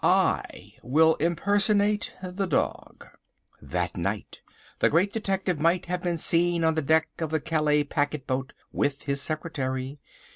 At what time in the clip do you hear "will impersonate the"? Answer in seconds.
0.81-2.47